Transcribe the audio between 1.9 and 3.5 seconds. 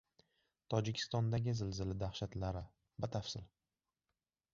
dahshatlari. Batafsil